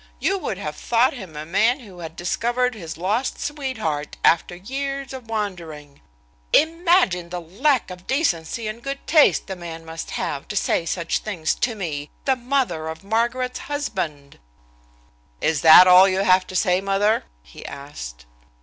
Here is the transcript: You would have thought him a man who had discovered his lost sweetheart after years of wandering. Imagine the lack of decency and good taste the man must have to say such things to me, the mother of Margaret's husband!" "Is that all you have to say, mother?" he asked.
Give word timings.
You 0.19 0.39
would 0.39 0.57
have 0.57 0.75
thought 0.75 1.13
him 1.13 1.35
a 1.35 1.45
man 1.45 1.81
who 1.81 1.99
had 1.99 2.15
discovered 2.15 2.73
his 2.73 2.97
lost 2.97 3.39
sweetheart 3.39 4.17
after 4.25 4.55
years 4.55 5.13
of 5.13 5.29
wandering. 5.29 6.01
Imagine 6.53 7.29
the 7.29 7.39
lack 7.39 7.91
of 7.91 8.07
decency 8.07 8.67
and 8.67 8.81
good 8.81 8.97
taste 9.05 9.45
the 9.45 9.55
man 9.55 9.85
must 9.85 10.09
have 10.09 10.47
to 10.47 10.55
say 10.55 10.87
such 10.87 11.19
things 11.19 11.53
to 11.53 11.75
me, 11.75 12.09
the 12.25 12.35
mother 12.35 12.87
of 12.87 13.03
Margaret's 13.03 13.59
husband!" 13.69 14.39
"Is 15.39 15.61
that 15.61 15.85
all 15.85 16.07
you 16.09 16.21
have 16.21 16.47
to 16.47 16.55
say, 16.55 16.81
mother?" 16.81 17.25
he 17.43 17.63
asked. 17.63 18.25